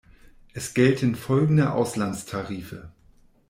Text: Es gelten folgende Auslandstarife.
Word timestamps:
Es 0.53 0.73
gelten 0.73 1.13
folgende 1.13 1.73
Auslandstarife. 1.73 2.89